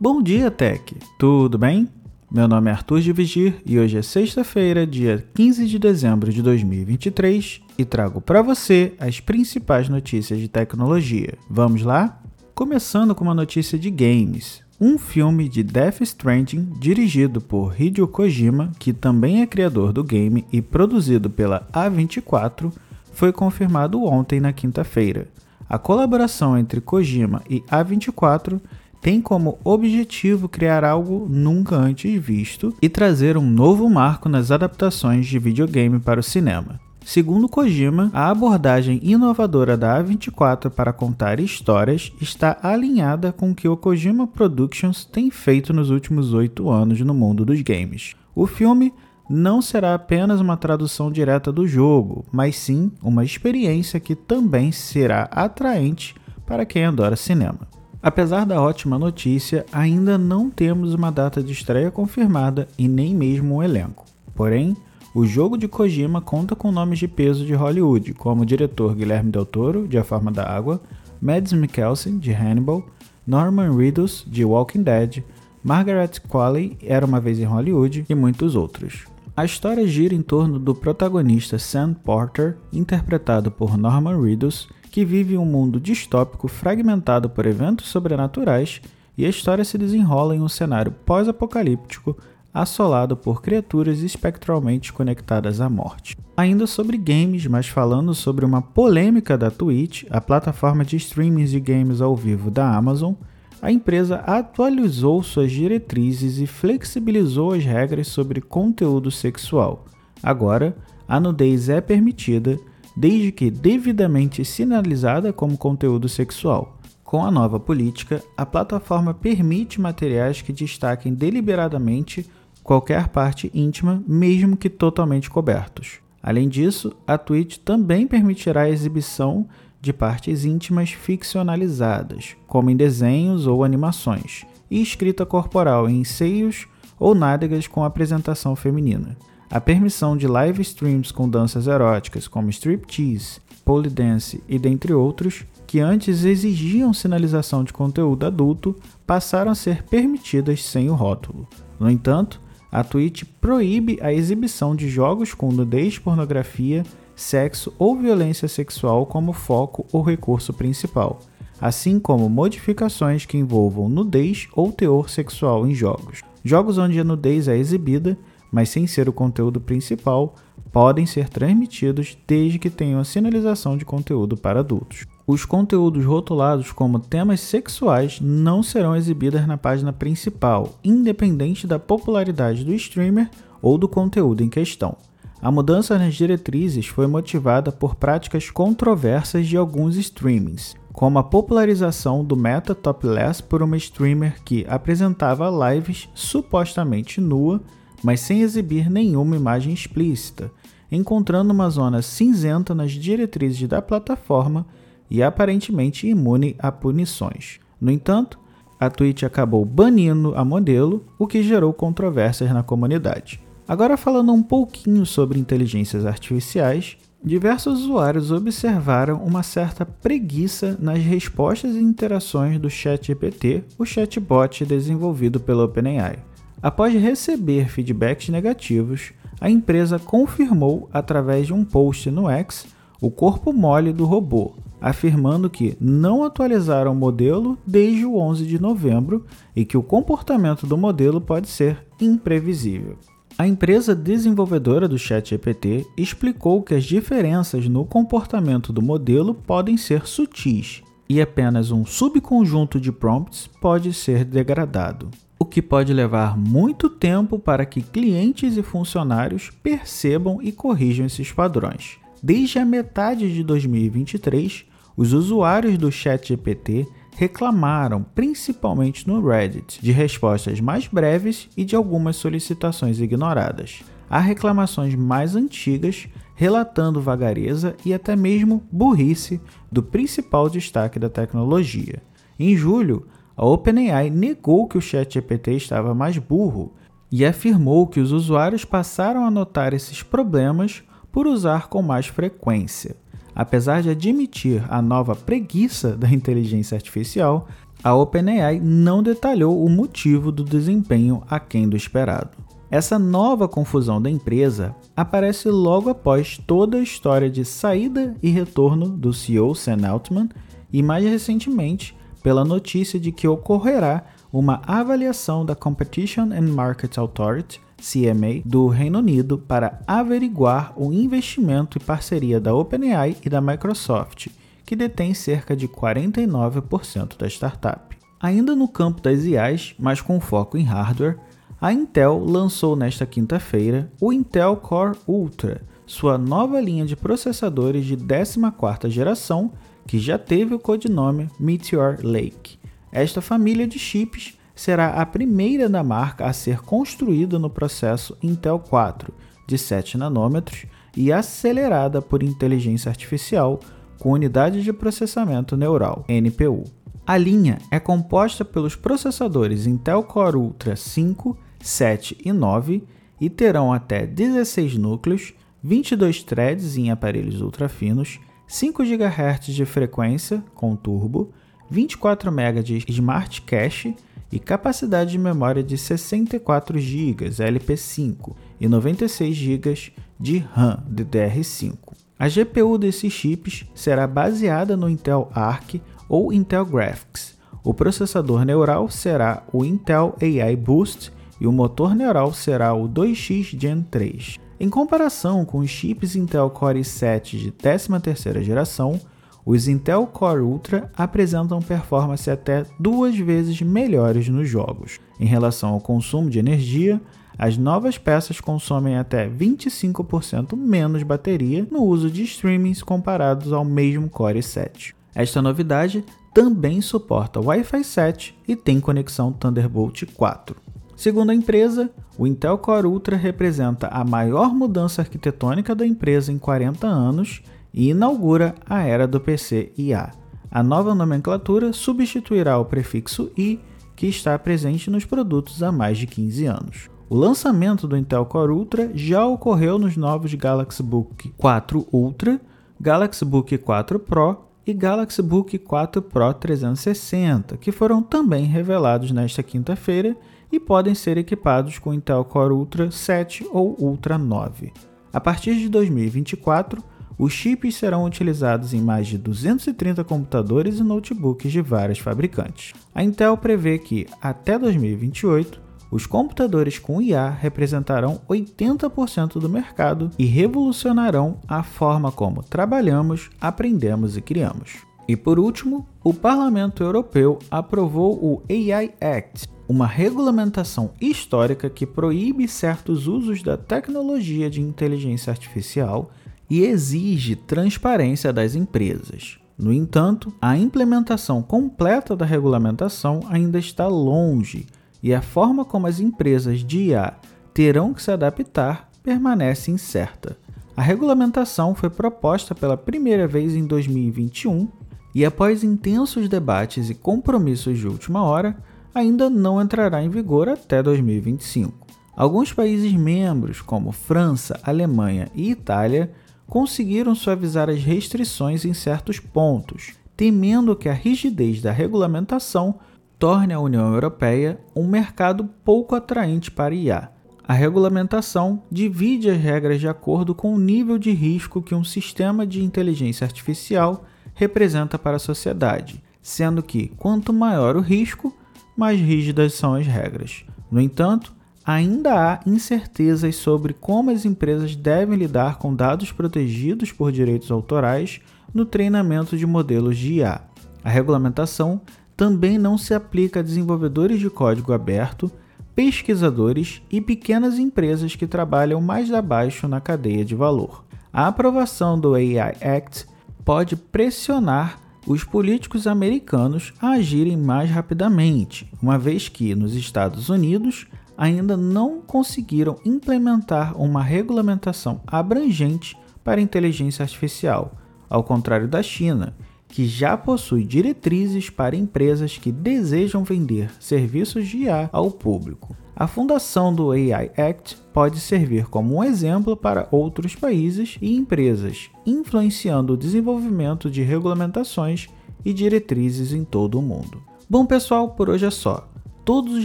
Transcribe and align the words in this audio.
Bom 0.00 0.22
dia, 0.22 0.48
Tech! 0.48 0.96
Tudo 1.18 1.58
bem? 1.58 1.88
Meu 2.30 2.46
nome 2.46 2.70
é 2.70 2.72
Arthur 2.72 3.00
de 3.00 3.12
Vigir 3.12 3.60
e 3.66 3.80
hoje 3.80 3.98
é 3.98 4.02
sexta-feira, 4.02 4.86
dia 4.86 5.26
15 5.34 5.66
de 5.66 5.76
dezembro 5.76 6.32
de 6.32 6.40
2023 6.40 7.62
e 7.76 7.84
trago 7.84 8.20
para 8.20 8.40
você 8.40 8.94
as 9.00 9.18
principais 9.18 9.88
notícias 9.88 10.38
de 10.38 10.46
tecnologia. 10.46 11.36
Vamos 11.50 11.82
lá? 11.82 12.22
Começando 12.54 13.12
com 13.12 13.24
uma 13.24 13.34
notícia 13.34 13.76
de 13.76 13.90
games. 13.90 14.62
Um 14.80 14.98
filme 14.98 15.48
de 15.48 15.64
Death 15.64 16.00
Stranding, 16.02 16.74
dirigido 16.78 17.40
por 17.40 17.74
Hideo 17.76 18.06
Kojima, 18.06 18.70
que 18.78 18.92
também 18.92 19.42
é 19.42 19.48
criador 19.48 19.92
do 19.92 20.04
game 20.04 20.44
e 20.52 20.62
produzido 20.62 21.28
pela 21.28 21.66
A24, 21.72 22.72
foi 23.12 23.32
confirmado 23.32 24.04
ontem 24.04 24.38
na 24.38 24.52
quinta-feira. 24.52 25.26
A 25.68 25.76
colaboração 25.76 26.56
entre 26.56 26.80
Kojima 26.80 27.42
e 27.50 27.62
A24 27.62 28.60
tem 29.00 29.20
como 29.20 29.58
objetivo 29.64 30.48
criar 30.48 30.84
algo 30.84 31.26
nunca 31.30 31.76
antes 31.76 32.20
visto 32.20 32.74
e 32.82 32.88
trazer 32.88 33.36
um 33.36 33.48
novo 33.48 33.88
marco 33.88 34.28
nas 34.28 34.50
adaptações 34.50 35.26
de 35.26 35.38
videogame 35.38 35.98
para 35.98 36.20
o 36.20 36.22
cinema. 36.22 36.80
Segundo 37.04 37.48
Kojima, 37.48 38.10
a 38.12 38.28
abordagem 38.28 39.00
inovadora 39.02 39.78
da 39.78 39.98
A24 39.98 40.68
para 40.68 40.92
contar 40.92 41.40
histórias 41.40 42.12
está 42.20 42.58
alinhada 42.62 43.32
com 43.32 43.50
o 43.50 43.54
que 43.54 43.66
o 43.66 43.78
Kojima 43.78 44.26
Productions 44.26 45.06
tem 45.06 45.30
feito 45.30 45.72
nos 45.72 45.88
últimos 45.88 46.34
oito 46.34 46.68
anos 46.68 47.00
no 47.00 47.14
mundo 47.14 47.46
dos 47.46 47.62
games. 47.62 48.14
O 48.34 48.46
filme 48.46 48.92
não 49.28 49.62
será 49.62 49.94
apenas 49.94 50.38
uma 50.38 50.56
tradução 50.56 51.10
direta 51.10 51.50
do 51.50 51.66
jogo, 51.66 52.26
mas 52.30 52.56
sim 52.56 52.92
uma 53.02 53.24
experiência 53.24 53.98
que 53.98 54.14
também 54.14 54.70
será 54.70 55.22
atraente 55.32 56.14
para 56.46 56.66
quem 56.66 56.84
adora 56.84 57.16
cinema. 57.16 57.60
Apesar 58.00 58.46
da 58.46 58.62
ótima 58.62 58.96
notícia, 58.96 59.66
ainda 59.72 60.16
não 60.16 60.48
temos 60.48 60.94
uma 60.94 61.10
data 61.10 61.42
de 61.42 61.52
estreia 61.52 61.90
confirmada 61.90 62.68
e 62.78 62.86
nem 62.86 63.12
mesmo 63.12 63.56
um 63.56 63.62
elenco. 63.62 64.04
Porém, 64.36 64.76
o 65.12 65.26
jogo 65.26 65.58
de 65.58 65.66
Kojima 65.66 66.20
conta 66.20 66.54
com 66.54 66.70
nomes 66.70 67.00
de 67.00 67.08
peso 67.08 67.44
de 67.44 67.54
Hollywood, 67.54 68.14
como 68.14 68.42
o 68.42 68.46
diretor 68.46 68.94
Guilherme 68.94 69.32
Del 69.32 69.44
Toro, 69.44 69.88
de 69.88 69.98
A 69.98 70.04
Forma 70.04 70.30
da 70.30 70.48
Água, 70.48 70.80
Mads 71.20 71.52
Mikkelsen, 71.52 72.18
de 72.18 72.30
Hannibal, 72.32 72.84
Norman 73.26 73.76
Reedus, 73.76 74.24
de 74.26 74.44
Walking 74.44 74.84
Dead, 74.84 75.24
Margaret 75.64 76.20
Qualley, 76.28 76.78
Era 76.80 77.04
Uma 77.04 77.18
Vez 77.18 77.40
em 77.40 77.44
Hollywood 77.44 78.06
e 78.08 78.14
muitos 78.14 78.54
outros. 78.54 79.06
A 79.36 79.44
história 79.44 79.86
gira 79.88 80.14
em 80.14 80.22
torno 80.22 80.58
do 80.58 80.72
protagonista 80.72 81.58
Sam 81.58 81.94
Porter, 81.94 82.56
interpretado 82.72 83.50
por 83.50 83.76
Norman 83.76 84.20
Reedus, 84.20 84.68
que 84.98 85.04
vive 85.04 85.38
um 85.38 85.44
mundo 85.44 85.78
distópico 85.78 86.48
fragmentado 86.48 87.30
por 87.30 87.46
eventos 87.46 87.86
sobrenaturais 87.86 88.80
e 89.16 89.24
a 89.24 89.28
história 89.28 89.64
se 89.64 89.78
desenrola 89.78 90.34
em 90.34 90.40
um 90.40 90.48
cenário 90.48 90.90
pós-apocalíptico 90.90 92.18
assolado 92.52 93.16
por 93.16 93.40
criaturas 93.40 94.00
espectralmente 94.00 94.92
conectadas 94.92 95.60
à 95.60 95.70
morte. 95.70 96.16
Ainda 96.36 96.66
sobre 96.66 96.96
games, 96.96 97.46
mas 97.46 97.68
falando 97.68 98.12
sobre 98.12 98.44
uma 98.44 98.60
polêmica 98.60 99.38
da 99.38 99.52
Twitch, 99.52 100.02
a 100.10 100.20
plataforma 100.20 100.84
de 100.84 100.96
streamings 100.96 101.52
de 101.52 101.60
games 101.60 102.00
ao 102.00 102.16
vivo 102.16 102.50
da 102.50 102.68
Amazon, 102.68 103.14
a 103.62 103.70
empresa 103.70 104.16
atualizou 104.26 105.22
suas 105.22 105.52
diretrizes 105.52 106.38
e 106.40 106.46
flexibilizou 106.48 107.52
as 107.52 107.64
regras 107.64 108.08
sobre 108.08 108.40
conteúdo 108.40 109.12
sexual. 109.12 109.84
Agora, 110.20 110.76
a 111.06 111.20
nudez 111.20 111.68
é 111.68 111.80
permitida 111.80 112.58
desde 112.98 113.30
que 113.30 113.48
devidamente 113.48 114.44
sinalizada 114.44 115.32
como 115.32 115.56
conteúdo 115.56 116.08
sexual. 116.08 116.76
Com 117.04 117.24
a 117.24 117.30
nova 117.30 117.60
política, 117.60 118.20
a 118.36 118.44
plataforma 118.44 119.14
permite 119.14 119.80
materiais 119.80 120.42
que 120.42 120.52
destaquem 120.52 121.14
deliberadamente 121.14 122.28
qualquer 122.60 123.06
parte 123.06 123.52
íntima, 123.54 124.02
mesmo 124.04 124.56
que 124.56 124.68
totalmente 124.68 125.30
cobertos. 125.30 126.00
Além 126.20 126.48
disso, 126.48 126.92
a 127.06 127.16
Twitch 127.16 127.58
também 127.58 128.04
permitirá 128.04 128.62
a 128.62 128.68
exibição 128.68 129.46
de 129.80 129.92
partes 129.92 130.44
íntimas 130.44 130.90
ficcionalizadas, 130.90 132.36
como 132.48 132.68
em 132.68 132.76
desenhos 132.76 133.46
ou 133.46 133.62
animações, 133.62 134.44
e 134.68 134.82
escrita 134.82 135.24
corporal 135.24 135.88
em 135.88 136.02
seios 136.02 136.66
ou 136.98 137.14
nádegas 137.14 137.68
com 137.68 137.84
apresentação 137.84 138.56
feminina. 138.56 139.16
A 139.50 139.60
permissão 139.60 140.14
de 140.14 140.26
live 140.26 140.60
streams 140.60 141.10
com 141.10 141.26
danças 141.26 141.66
eróticas 141.66 142.28
como 142.28 142.50
striptease, 142.50 143.40
pole 143.64 143.88
dance 143.88 144.42
e 144.46 144.58
dentre 144.58 144.92
outros, 144.92 145.46
que 145.66 145.80
antes 145.80 146.24
exigiam 146.24 146.92
sinalização 146.92 147.64
de 147.64 147.72
conteúdo 147.72 148.26
adulto, 148.26 148.76
passaram 149.06 149.50
a 149.50 149.54
ser 149.54 149.84
permitidas 149.84 150.62
sem 150.62 150.90
o 150.90 150.94
rótulo. 150.94 151.48
No 151.80 151.90
entanto, 151.90 152.38
a 152.70 152.84
Twitch 152.84 153.24
proíbe 153.40 153.98
a 154.02 154.12
exibição 154.12 154.76
de 154.76 154.86
jogos 154.86 155.32
com 155.32 155.50
nudez, 155.50 155.98
pornografia, 155.98 156.84
sexo 157.16 157.72
ou 157.78 157.96
violência 157.96 158.48
sexual 158.48 159.06
como 159.06 159.32
foco 159.32 159.86
ou 159.90 160.02
recurso 160.02 160.52
principal, 160.52 161.20
assim 161.58 161.98
como 161.98 162.28
modificações 162.28 163.24
que 163.24 163.38
envolvam 163.38 163.88
nudez 163.88 164.46
ou 164.52 164.70
teor 164.70 165.08
sexual 165.08 165.66
em 165.66 165.74
jogos. 165.74 166.20
Jogos 166.44 166.76
onde 166.76 167.00
a 167.00 167.04
nudez 167.04 167.48
é 167.48 167.56
exibida 167.56 168.16
mas 168.50 168.68
sem 168.68 168.86
ser 168.86 169.08
o 169.08 169.12
conteúdo 169.12 169.60
principal, 169.60 170.34
podem 170.72 171.06
ser 171.06 171.28
transmitidos 171.28 172.16
desde 172.26 172.58
que 172.58 172.70
tenham 172.70 173.00
a 173.00 173.04
sinalização 173.04 173.76
de 173.76 173.84
conteúdo 173.84 174.36
para 174.36 174.60
adultos. 174.60 175.06
Os 175.26 175.44
conteúdos 175.44 176.04
rotulados 176.04 176.72
como 176.72 176.98
temas 176.98 177.40
sexuais 177.40 178.20
não 178.20 178.62
serão 178.62 178.96
exibidos 178.96 179.46
na 179.46 179.56
página 179.56 179.92
principal, 179.92 180.78
independente 180.82 181.66
da 181.66 181.78
popularidade 181.78 182.64
do 182.64 182.72
streamer 182.74 183.28
ou 183.60 183.76
do 183.76 183.88
conteúdo 183.88 184.42
em 184.42 184.48
questão. 184.48 184.96
A 185.40 185.50
mudança 185.50 185.98
nas 185.98 186.14
diretrizes 186.14 186.86
foi 186.86 187.06
motivada 187.06 187.70
por 187.70 187.94
práticas 187.94 188.50
controversas 188.50 189.46
de 189.46 189.56
alguns 189.56 189.96
streamings, 189.96 190.74
como 190.92 191.18
a 191.18 191.22
popularização 191.22 192.24
do 192.24 192.34
meta 192.34 192.74
topless 192.74 193.40
por 193.40 193.62
uma 193.62 193.76
streamer 193.76 194.42
que 194.44 194.66
apresentava 194.68 195.48
lives 195.70 196.08
supostamente 196.12 197.20
nua 197.20 197.60
mas 198.02 198.20
sem 198.20 198.42
exibir 198.42 198.90
nenhuma 198.90 199.36
imagem 199.36 199.72
explícita, 199.72 200.50
encontrando 200.90 201.52
uma 201.52 201.68
zona 201.68 202.02
cinzenta 202.02 202.74
nas 202.74 202.92
diretrizes 202.92 203.68
da 203.68 203.82
plataforma 203.82 204.66
e 205.10 205.22
aparentemente 205.22 206.06
imune 206.06 206.54
a 206.58 206.70
punições. 206.70 207.60
No 207.80 207.90
entanto, 207.90 208.38
a 208.80 208.88
Twitch 208.88 209.24
acabou 209.24 209.64
banindo 209.64 210.34
a 210.36 210.44
modelo, 210.44 211.04
o 211.18 211.26
que 211.26 211.42
gerou 211.42 211.72
controvérsias 211.72 212.52
na 212.52 212.62
comunidade. 212.62 213.40
Agora 213.66 213.96
falando 213.96 214.32
um 214.32 214.42
pouquinho 214.42 215.04
sobre 215.04 215.38
inteligências 215.38 216.06
artificiais, 216.06 216.96
diversos 217.22 217.80
usuários 217.80 218.30
observaram 218.30 219.22
uma 219.22 219.42
certa 219.42 219.84
preguiça 219.84 220.78
nas 220.80 220.98
respostas 221.00 221.74
e 221.74 221.80
interações 221.80 222.58
do 222.58 222.70
ChatGPT, 222.70 223.64
o 223.76 223.84
chatbot 223.84 224.64
desenvolvido 224.64 225.40
pela 225.40 225.64
OpenAI. 225.64 226.18
Após 226.60 226.92
receber 226.92 227.68
feedbacks 227.68 228.28
negativos, 228.28 229.12
a 229.40 229.48
empresa 229.48 229.98
confirmou 229.98 230.88
através 230.92 231.46
de 231.46 231.52
um 231.52 231.64
post 231.64 232.10
no 232.10 232.28
X 232.28 232.66
o 233.00 233.10
corpo 233.10 233.52
mole 233.52 233.92
do 233.92 234.04
robô, 234.04 234.54
afirmando 234.80 235.48
que 235.48 235.76
não 235.80 236.24
atualizaram 236.24 236.92
o 236.92 236.96
modelo 236.96 237.56
desde 237.64 238.04
o 238.04 238.16
11 238.16 238.44
de 238.44 238.60
novembro 238.60 239.24
e 239.54 239.64
que 239.64 239.76
o 239.76 239.82
comportamento 239.82 240.66
do 240.66 240.76
modelo 240.76 241.20
pode 241.20 241.46
ser 241.46 241.86
imprevisível. 242.00 242.96
A 243.38 243.46
empresa 243.46 243.94
desenvolvedora 243.94 244.88
do 244.88 244.98
ChatGPT 244.98 245.86
explicou 245.96 246.60
que 246.60 246.74
as 246.74 246.82
diferenças 246.82 247.68
no 247.68 247.84
comportamento 247.84 248.72
do 248.72 248.82
modelo 248.82 249.32
podem 249.32 249.76
ser 249.76 250.08
sutis 250.08 250.82
e 251.08 251.20
apenas 251.20 251.70
um 251.70 251.84
subconjunto 251.86 252.80
de 252.80 252.92
prompts 252.92 253.48
pode 253.60 253.92
ser 253.92 254.24
degradado 254.24 255.10
o 255.38 255.44
que 255.44 255.62
pode 255.62 255.92
levar 255.92 256.36
muito 256.36 256.90
tempo 256.90 257.38
para 257.38 257.64
que 257.64 257.80
clientes 257.80 258.56
e 258.56 258.62
funcionários 258.62 259.50
percebam 259.62 260.40
e 260.42 260.50
corrijam 260.50 261.06
esses 261.06 261.30
padrões. 261.30 261.96
Desde 262.20 262.58
a 262.58 262.64
metade 262.64 263.32
de 263.32 263.44
2023, 263.44 264.64
os 264.96 265.12
usuários 265.12 265.78
do 265.78 265.92
ChatGPT 265.92 266.88
reclamaram, 267.16 268.02
principalmente 268.02 269.06
no 269.06 269.24
Reddit, 269.24 269.80
de 269.80 269.92
respostas 269.92 270.60
mais 270.60 270.88
breves 270.88 271.48
e 271.56 271.64
de 271.64 271.76
algumas 271.76 272.16
solicitações 272.16 273.00
ignoradas. 273.00 273.82
Há 274.10 274.18
reclamações 274.18 274.94
mais 274.94 275.36
antigas 275.36 276.08
relatando 276.38 277.02
vagareza 277.02 277.74
e 277.84 277.92
até 277.92 278.14
mesmo 278.14 278.62
burrice 278.70 279.40
do 279.72 279.82
principal 279.82 280.48
destaque 280.48 280.96
da 280.96 281.08
tecnologia. 281.08 282.00
Em 282.38 282.56
julho, 282.56 283.08
a 283.36 283.44
OpenAI 283.44 284.08
negou 284.08 284.68
que 284.68 284.78
o 284.78 284.80
ChatGPT 284.80 285.56
estava 285.56 285.92
mais 285.96 286.16
burro 286.16 286.72
e 287.10 287.26
afirmou 287.26 287.88
que 287.88 287.98
os 287.98 288.12
usuários 288.12 288.64
passaram 288.64 289.24
a 289.24 289.32
notar 289.32 289.74
esses 289.74 290.00
problemas 290.00 290.84
por 291.10 291.26
usar 291.26 291.66
com 291.66 291.82
mais 291.82 292.06
frequência. 292.06 292.94
Apesar 293.34 293.82
de 293.82 293.90
admitir 293.90 294.62
a 294.68 294.80
nova 294.80 295.16
preguiça 295.16 295.96
da 295.96 296.08
inteligência 296.08 296.76
artificial, 296.76 297.48
a 297.82 297.96
OpenAI 297.96 298.60
não 298.60 299.02
detalhou 299.02 299.64
o 299.64 299.68
motivo 299.68 300.30
do 300.30 300.44
desempenho 300.44 301.20
aquém 301.28 301.68
do 301.68 301.76
esperado. 301.76 302.30
Essa 302.70 302.98
nova 302.98 303.48
confusão 303.48 304.00
da 304.00 304.10
empresa 304.10 304.76
aparece 304.94 305.48
logo 305.48 305.88
após 305.88 306.36
toda 306.36 306.76
a 306.76 306.82
história 306.82 307.30
de 307.30 307.42
saída 307.42 308.14
e 308.22 308.28
retorno 308.28 308.90
do 308.90 309.10
CEO 309.10 309.54
Sam 309.54 309.88
Altman 309.88 310.28
e 310.70 310.82
mais 310.82 311.04
recentemente 311.04 311.96
pela 312.22 312.44
notícia 312.44 313.00
de 313.00 313.10
que 313.10 313.26
ocorrerá 313.26 314.04
uma 314.30 314.60
avaliação 314.66 315.46
da 315.46 315.54
Competition 315.54 316.30
and 316.30 316.52
Market 316.52 316.98
Authority 316.98 317.58
CMA 317.78 318.42
do 318.44 318.68
Reino 318.68 318.98
Unido 318.98 319.38
para 319.38 319.80
averiguar 319.86 320.74
o 320.76 320.92
investimento 320.92 321.78
e 321.78 321.82
parceria 321.82 322.38
da 322.38 322.54
OpenAI 322.54 323.16
e 323.24 323.30
da 323.30 323.40
Microsoft, 323.40 324.28
que 324.66 324.76
detém 324.76 325.14
cerca 325.14 325.56
de 325.56 325.66
49% 325.66 327.16
da 327.16 327.26
startup. 327.28 327.96
Ainda 328.20 328.54
no 328.54 328.68
campo 328.68 329.00
das 329.00 329.24
IAs, 329.24 329.74
mas 329.78 330.02
com 330.02 330.20
foco 330.20 330.58
em 330.58 330.64
hardware, 330.64 331.18
a 331.60 331.72
Intel 331.72 332.22
lançou 332.24 332.76
nesta 332.76 333.04
quinta-feira 333.04 333.90
o 334.00 334.12
Intel 334.12 334.56
Core 334.56 334.96
Ultra, 335.08 335.62
sua 335.84 336.16
nova 336.16 336.60
linha 336.60 336.86
de 336.86 336.94
processadores 336.94 337.84
de 337.84 337.96
14ª 337.96 338.88
geração, 338.88 339.52
que 339.86 339.98
já 339.98 340.16
teve 340.16 340.54
o 340.54 340.58
codinome 340.58 341.28
Meteor 341.40 341.98
Lake. 342.02 342.58
Esta 342.92 343.20
família 343.20 343.66
de 343.66 343.78
chips 343.78 344.38
será 344.54 345.00
a 345.00 345.06
primeira 345.06 345.68
da 345.68 345.82
marca 345.82 346.26
a 346.26 346.32
ser 346.32 346.60
construída 346.60 347.38
no 347.38 347.50
processo 347.50 348.16
Intel 348.22 348.60
4 348.60 349.12
de 349.46 349.58
7 349.58 349.98
nanômetros 349.98 350.66
e 350.96 351.12
acelerada 351.12 352.00
por 352.00 352.22
inteligência 352.22 352.88
artificial 352.88 353.58
com 353.98 354.12
unidade 354.12 354.62
de 354.62 354.72
processamento 354.72 355.56
neural 355.56 356.04
NPU. 356.08 356.64
A 357.06 357.16
linha 357.16 357.58
é 357.70 357.80
composta 357.80 358.44
pelos 358.44 358.76
processadores 358.76 359.66
Intel 359.66 360.02
Core 360.02 360.36
Ultra 360.36 360.76
5, 360.76 361.36
7 361.60 362.16
e 362.24 362.32
9 362.32 362.82
e 363.20 363.28
terão 363.28 363.72
até 363.72 364.06
16 364.06 364.76
núcleos, 364.76 365.34
22 365.62 366.22
threads 366.22 366.76
em 366.76 366.90
aparelhos 366.90 367.40
ultrafinos, 367.40 368.20
5 368.46 368.82
GHz 368.84 369.46
de 369.46 369.64
frequência 369.64 370.42
com 370.54 370.74
turbo, 370.76 371.32
24 371.70 372.30
MB 372.30 372.62
de 372.62 372.84
Smart 372.88 373.42
Cache 373.42 373.94
e 374.30 374.38
capacidade 374.38 375.10
de 375.10 375.18
memória 375.18 375.62
de 375.62 375.76
64 375.76 376.78
GB 376.78 377.28
LP5 377.28 378.34
e 378.60 378.68
96 378.68 379.36
GB 379.36 379.92
de 380.18 380.38
RAM 380.38 380.82
DDR5. 380.90 381.76
A 382.18 382.28
GPU 382.28 382.78
desses 382.78 383.12
chips 383.12 383.64
será 383.74 384.06
baseada 384.06 384.76
no 384.76 384.88
Intel 384.88 385.30
Arc 385.32 385.80
ou 386.08 386.32
Intel 386.32 386.66
Graphics. 386.66 387.38
O 387.62 387.72
processador 387.72 388.44
neural 388.44 388.88
será 388.88 389.44
o 389.52 389.64
Intel 389.64 390.16
AI 390.20 390.56
Boost 390.56 391.12
e 391.40 391.46
o 391.46 391.52
motor 391.52 391.94
neural 391.94 392.32
será 392.32 392.74
o 392.74 392.88
2X 392.88 393.58
Gen 393.58 393.82
3. 393.82 394.38
Em 394.60 394.68
comparação 394.68 395.44
com 395.44 395.58
os 395.58 395.70
chips 395.70 396.16
Intel 396.16 396.50
Core 396.50 396.80
i7 396.80 397.38
de 397.38 397.52
13ª 397.52 398.42
geração, 398.42 399.00
os 399.46 399.68
Intel 399.68 400.06
Core 400.06 400.42
Ultra 400.42 400.90
apresentam 400.96 401.62
performance 401.62 402.30
até 402.30 402.66
duas 402.78 403.16
vezes 403.16 403.62
melhores 403.62 404.28
nos 404.28 404.48
jogos. 404.48 405.00
Em 405.18 405.26
relação 405.26 405.70
ao 405.70 405.80
consumo 405.80 406.28
de 406.28 406.38
energia, 406.38 407.00
as 407.38 407.56
novas 407.56 407.96
peças 407.96 408.40
consomem 408.40 408.96
até 408.96 409.28
25% 409.28 410.56
menos 410.56 411.04
bateria 411.04 411.66
no 411.70 411.84
uso 411.84 412.10
de 412.10 412.24
streamings 412.24 412.82
comparados 412.82 413.52
ao 413.52 413.64
mesmo 413.64 414.10
Core 414.10 414.42
7. 414.42 414.94
Esta 415.14 415.40
novidade 415.40 416.04
também 416.34 416.80
suporta 416.80 417.40
Wi-Fi 417.40 417.84
7 417.84 418.38
e 418.46 418.56
tem 418.56 418.80
conexão 418.80 419.32
Thunderbolt 419.32 420.04
4. 420.14 420.56
Segundo 420.98 421.30
a 421.30 421.34
empresa, 421.34 421.92
o 422.18 422.26
Intel 422.26 422.58
Core 422.58 422.88
Ultra 422.88 423.16
representa 423.16 423.86
a 423.86 424.02
maior 424.04 424.52
mudança 424.52 425.00
arquitetônica 425.00 425.72
da 425.72 425.86
empresa 425.86 426.32
em 426.32 426.38
40 426.38 426.88
anos 426.88 427.40
e 427.72 427.90
inaugura 427.90 428.56
a 428.68 428.82
era 428.82 429.06
do 429.06 429.20
PC 429.20 429.70
IA. 429.78 430.10
A 430.50 430.60
nova 430.60 430.96
nomenclatura 430.96 431.72
substituirá 431.72 432.58
o 432.58 432.64
prefixo 432.64 433.30
i 433.38 433.60
que 433.94 434.08
está 434.08 434.36
presente 434.40 434.90
nos 434.90 435.04
produtos 435.04 435.62
há 435.62 435.70
mais 435.70 435.98
de 435.98 436.08
15 436.08 436.46
anos. 436.46 436.90
O 437.08 437.14
lançamento 437.14 437.86
do 437.86 437.96
Intel 437.96 438.26
Core 438.26 438.50
Ultra 438.50 438.90
já 438.92 439.24
ocorreu 439.24 439.78
nos 439.78 439.96
novos 439.96 440.34
Galaxy 440.34 440.82
Book 440.82 441.32
4 441.38 441.86
Ultra, 441.92 442.40
Galaxy 442.80 443.24
Book 443.24 443.56
4 443.56 444.00
Pro 444.00 444.48
e 444.66 444.74
Galaxy 444.74 445.22
Book 445.22 445.56
4 445.58 446.02
Pro 446.02 446.34
360, 446.34 447.56
que 447.56 447.70
foram 447.70 448.02
também 448.02 448.46
revelados 448.46 449.12
nesta 449.12 449.44
quinta-feira 449.44 450.16
e 450.50 450.58
podem 450.58 450.94
ser 450.94 451.16
equipados 451.16 451.78
com 451.78 451.94
Intel 451.94 452.24
Core 452.24 452.54
Ultra 452.54 452.90
7 452.90 453.46
ou 453.50 453.76
Ultra 453.78 454.16
9. 454.16 454.72
A 455.12 455.20
partir 455.20 455.56
de 455.56 455.68
2024, 455.68 456.82
os 457.18 457.32
chips 457.32 457.74
serão 457.74 458.04
utilizados 458.04 458.72
em 458.72 458.80
mais 458.80 459.06
de 459.08 459.18
230 459.18 460.04
computadores 460.04 460.78
e 460.78 460.84
notebooks 460.84 461.50
de 461.50 461.60
vários 461.60 461.98
fabricantes. 461.98 462.72
A 462.94 463.02
Intel 463.02 463.36
prevê 463.36 463.78
que, 463.78 464.06
até 464.22 464.58
2028, 464.58 465.60
os 465.90 466.06
computadores 466.06 466.78
com 466.78 467.00
IA 467.00 467.28
representarão 467.30 468.20
80% 468.28 469.40
do 469.40 469.48
mercado 469.48 470.10
e 470.18 470.26
revolucionarão 470.26 471.38
a 471.48 471.62
forma 471.62 472.12
como 472.12 472.42
trabalhamos, 472.42 473.30
aprendemos 473.40 474.16
e 474.16 474.20
criamos. 474.20 474.86
E 475.08 475.16
por 475.16 475.38
último, 475.38 475.88
o 476.04 476.12
Parlamento 476.12 476.82
Europeu 476.82 477.38
aprovou 477.50 478.22
o 478.22 478.42
AI 478.50 478.92
Act, 479.00 479.48
uma 479.68 479.86
regulamentação 479.86 480.92
histórica 480.98 481.68
que 481.68 481.86
proíbe 481.86 482.48
certos 482.48 483.06
usos 483.06 483.42
da 483.42 483.56
tecnologia 483.56 484.48
de 484.48 484.62
inteligência 484.62 485.30
artificial 485.30 486.10
e 486.48 486.62
exige 486.62 487.36
transparência 487.36 488.32
das 488.32 488.54
empresas. 488.54 489.38
No 489.58 489.72
entanto, 489.72 490.32
a 490.40 490.56
implementação 490.56 491.42
completa 491.42 492.16
da 492.16 492.24
regulamentação 492.24 493.20
ainda 493.28 493.58
está 493.58 493.86
longe 493.86 494.66
e 495.02 495.12
a 495.12 495.20
forma 495.20 495.64
como 495.64 495.86
as 495.86 496.00
empresas 496.00 496.64
de 496.64 496.84
IA 496.84 497.14
terão 497.52 497.92
que 497.92 498.02
se 498.02 498.10
adaptar 498.10 498.88
permanece 499.02 499.70
incerta. 499.70 500.38
A 500.76 500.80
regulamentação 500.80 501.74
foi 501.74 501.90
proposta 501.90 502.54
pela 502.54 502.76
primeira 502.76 503.26
vez 503.26 503.54
em 503.54 503.66
2021 503.66 504.68
e, 505.14 505.24
após 505.24 505.64
intensos 505.64 506.28
debates 506.28 506.88
e 506.88 506.94
compromissos 506.94 507.78
de 507.78 507.88
última 507.88 508.22
hora, 508.22 508.56
ainda 508.98 509.30
não 509.30 509.60
entrará 509.60 510.02
em 510.02 510.08
vigor 510.08 510.48
até 510.48 510.82
2025. 510.82 511.86
Alguns 512.16 512.52
países 512.52 512.92
membros, 512.92 513.60
como 513.60 513.92
França, 513.92 514.58
Alemanha 514.62 515.28
e 515.34 515.50
Itália, 515.50 516.10
conseguiram 516.46 517.14
suavizar 517.14 517.70
as 517.70 517.82
restrições 517.82 518.64
em 518.64 518.74
certos 518.74 519.20
pontos, 519.20 519.92
temendo 520.16 520.74
que 520.74 520.88
a 520.88 520.92
rigidez 520.92 521.62
da 521.62 521.70
regulamentação 521.70 522.74
torne 523.18 523.52
a 523.52 523.60
União 523.60 523.92
Europeia 523.92 524.58
um 524.74 524.86
mercado 524.86 525.48
pouco 525.64 525.94
atraente 525.94 526.50
para 526.50 526.74
IA. 526.74 527.10
A 527.46 527.52
regulamentação 527.52 528.62
divide 528.70 529.30
as 529.30 529.38
regras 529.38 529.80
de 529.80 529.88
acordo 529.88 530.34
com 530.34 530.54
o 530.54 530.58
nível 530.58 530.98
de 530.98 531.12
risco 531.12 531.62
que 531.62 531.74
um 531.74 531.84
sistema 531.84 532.46
de 532.46 532.62
inteligência 532.62 533.24
artificial 533.24 534.04
representa 534.34 534.98
para 534.98 535.16
a 535.16 535.20
sociedade, 535.20 536.02
sendo 536.20 536.62
que 536.62 536.88
quanto 536.98 537.32
maior 537.32 537.76
o 537.76 537.80
risco, 537.80 538.36
mais 538.78 539.00
rígidas 539.00 539.54
são 539.54 539.74
as 539.74 539.88
regras. 539.88 540.44
No 540.70 540.80
entanto, 540.80 541.34
ainda 541.64 542.14
há 542.14 542.40
incertezas 542.46 543.34
sobre 543.34 543.74
como 543.74 544.12
as 544.12 544.24
empresas 544.24 544.76
devem 544.76 545.18
lidar 545.18 545.58
com 545.58 545.74
dados 545.74 546.12
protegidos 546.12 546.92
por 546.92 547.10
direitos 547.10 547.50
autorais 547.50 548.20
no 548.54 548.64
treinamento 548.64 549.36
de 549.36 549.44
modelos 549.44 549.98
de 549.98 550.14
IA. 550.14 550.42
A 550.84 550.88
regulamentação 550.88 551.80
também 552.16 552.56
não 552.56 552.78
se 552.78 552.94
aplica 552.94 553.40
a 553.40 553.42
desenvolvedores 553.42 554.20
de 554.20 554.30
código 554.30 554.72
aberto, 554.72 555.28
pesquisadores 555.74 556.80
e 556.88 557.00
pequenas 557.00 557.58
empresas 557.58 558.14
que 558.14 558.28
trabalham 558.28 558.80
mais 558.80 559.12
abaixo 559.12 559.66
na 559.66 559.80
cadeia 559.80 560.24
de 560.24 560.36
valor. 560.36 560.84
A 561.12 561.26
aprovação 561.26 561.98
do 561.98 562.14
AI 562.14 562.56
Act 562.60 563.06
pode 563.44 563.74
pressionar 563.74 564.78
os 565.06 565.24
políticos 565.24 565.86
americanos 565.86 566.72
a 566.80 566.90
agirem 566.90 567.36
mais 567.36 567.70
rapidamente, 567.70 568.70
uma 568.82 568.98
vez 568.98 569.28
que, 569.28 569.54
nos 569.54 569.74
Estados 569.74 570.28
Unidos, 570.28 570.86
ainda 571.16 571.56
não 571.56 572.00
conseguiram 572.00 572.76
implementar 572.84 573.80
uma 573.80 574.02
regulamentação 574.02 575.00
abrangente 575.06 575.96
para 576.22 576.40
inteligência 576.40 577.02
artificial, 577.02 577.72
ao 578.08 578.22
contrário 578.22 578.68
da 578.68 578.82
China, 578.82 579.34
que 579.68 579.86
já 579.86 580.16
possui 580.16 580.64
diretrizes 580.64 581.50
para 581.50 581.76
empresas 581.76 582.38
que 582.38 582.50
desejam 582.52 583.24
vender 583.24 583.70
serviços 583.80 584.46
de 584.46 584.58
IA 584.58 584.88
ao 584.92 585.10
público. 585.10 585.76
A 586.00 586.06
fundação 586.06 586.72
do 586.72 586.92
AI 586.92 587.32
Act 587.36 587.76
pode 587.92 588.20
servir 588.20 588.66
como 588.66 588.94
um 588.94 589.02
exemplo 589.02 589.56
para 589.56 589.88
outros 589.90 590.36
países 590.36 590.96
e 591.02 591.16
empresas, 591.16 591.90
influenciando 592.06 592.92
o 592.92 592.96
desenvolvimento 592.96 593.90
de 593.90 594.02
regulamentações 594.02 595.08
e 595.44 595.52
diretrizes 595.52 596.32
em 596.32 596.44
todo 596.44 596.78
o 596.78 596.82
mundo. 596.82 597.20
Bom, 597.50 597.66
pessoal, 597.66 598.10
por 598.10 598.30
hoje 598.30 598.46
é 598.46 598.50
só. 598.50 598.88
Todos 599.24 599.52
os 599.54 599.64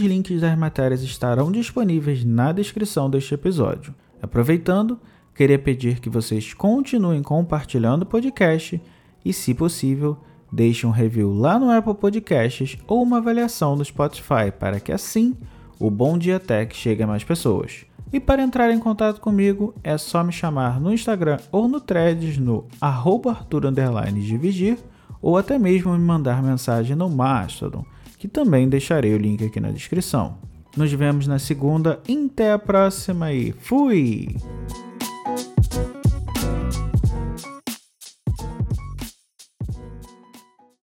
links 0.00 0.40
das 0.40 0.58
matérias 0.58 1.04
estarão 1.04 1.52
disponíveis 1.52 2.24
na 2.24 2.50
descrição 2.50 3.08
deste 3.08 3.32
episódio. 3.34 3.94
Aproveitando, 4.20 4.98
queria 5.36 5.58
pedir 5.58 6.00
que 6.00 6.10
vocês 6.10 6.52
continuem 6.52 7.22
compartilhando 7.22 8.02
o 8.02 8.06
podcast 8.06 8.82
e, 9.24 9.32
se 9.32 9.54
possível, 9.54 10.16
deixem 10.50 10.90
um 10.90 10.92
review 10.92 11.32
lá 11.32 11.60
no 11.60 11.70
Apple 11.70 11.94
Podcasts 11.94 12.76
ou 12.88 13.04
uma 13.04 13.18
avaliação 13.18 13.76
no 13.76 13.84
Spotify 13.84 14.50
para 14.58 14.80
que 14.80 14.90
assim 14.90 15.36
o 15.86 15.90
Bom 15.90 16.16
Dia 16.16 16.40
Tech 16.40 16.74
chegue 16.74 17.02
a 17.02 17.06
mais 17.06 17.22
pessoas. 17.22 17.84
E 18.10 18.18
para 18.18 18.42
entrar 18.42 18.70
em 18.70 18.78
contato 18.78 19.20
comigo 19.20 19.74
é 19.84 19.98
só 19.98 20.24
me 20.24 20.32
chamar 20.32 20.80
no 20.80 20.90
Instagram 20.92 21.38
ou 21.52 21.68
no 21.68 21.78
Threads 21.78 22.38
no 22.38 22.64
@arthur_dividir 22.80 24.78
ou 25.20 25.36
até 25.36 25.58
mesmo 25.58 25.92
me 25.92 25.98
mandar 25.98 26.42
mensagem 26.42 26.96
no 26.96 27.10
Mastodon, 27.10 27.84
que 28.18 28.26
também 28.28 28.66
deixarei 28.66 29.14
o 29.14 29.18
link 29.18 29.44
aqui 29.44 29.60
na 29.60 29.70
descrição. 29.70 30.38
Nos 30.74 30.90
vemos 30.92 31.26
na 31.26 31.38
segunda, 31.38 32.00
até 32.08 32.52
a 32.52 32.58
próxima 32.58 33.32
e 33.32 33.52
fui! 33.52 34.36